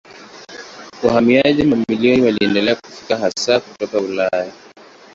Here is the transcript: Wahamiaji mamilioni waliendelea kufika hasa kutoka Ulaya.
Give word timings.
Wahamiaji 1.03 1.63
mamilioni 1.63 2.21
waliendelea 2.21 2.75
kufika 2.75 3.17
hasa 3.17 3.59
kutoka 3.59 3.99
Ulaya. 3.99 4.51